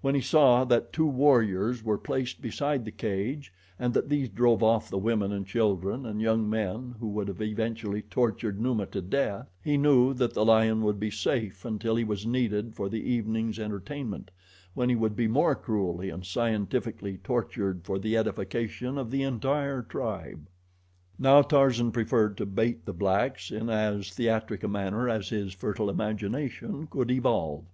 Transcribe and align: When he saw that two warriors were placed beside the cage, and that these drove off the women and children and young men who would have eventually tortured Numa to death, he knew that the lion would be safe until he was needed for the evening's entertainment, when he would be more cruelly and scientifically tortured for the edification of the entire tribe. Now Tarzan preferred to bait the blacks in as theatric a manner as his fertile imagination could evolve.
When 0.00 0.14
he 0.14 0.20
saw 0.20 0.62
that 0.62 0.92
two 0.92 1.08
warriors 1.08 1.82
were 1.82 1.98
placed 1.98 2.40
beside 2.40 2.84
the 2.84 2.92
cage, 2.92 3.52
and 3.80 3.92
that 3.94 4.08
these 4.08 4.28
drove 4.28 4.62
off 4.62 4.88
the 4.88 4.96
women 4.96 5.32
and 5.32 5.44
children 5.44 6.06
and 6.06 6.20
young 6.22 6.48
men 6.48 6.94
who 7.00 7.08
would 7.08 7.26
have 7.26 7.42
eventually 7.42 8.02
tortured 8.02 8.60
Numa 8.60 8.86
to 8.86 9.02
death, 9.02 9.48
he 9.64 9.76
knew 9.76 10.14
that 10.14 10.34
the 10.34 10.44
lion 10.44 10.82
would 10.82 11.00
be 11.00 11.10
safe 11.10 11.64
until 11.64 11.96
he 11.96 12.04
was 12.04 12.24
needed 12.24 12.76
for 12.76 12.88
the 12.88 13.02
evening's 13.10 13.58
entertainment, 13.58 14.30
when 14.74 14.88
he 14.88 14.94
would 14.94 15.16
be 15.16 15.26
more 15.26 15.56
cruelly 15.56 16.10
and 16.10 16.24
scientifically 16.24 17.18
tortured 17.24 17.82
for 17.84 17.98
the 17.98 18.16
edification 18.16 18.96
of 18.96 19.10
the 19.10 19.24
entire 19.24 19.82
tribe. 19.82 20.46
Now 21.18 21.42
Tarzan 21.42 21.90
preferred 21.90 22.36
to 22.36 22.46
bait 22.46 22.86
the 22.86 22.92
blacks 22.94 23.50
in 23.50 23.68
as 23.68 24.10
theatric 24.10 24.62
a 24.62 24.68
manner 24.68 25.08
as 25.08 25.30
his 25.30 25.52
fertile 25.52 25.90
imagination 25.90 26.86
could 26.88 27.10
evolve. 27.10 27.64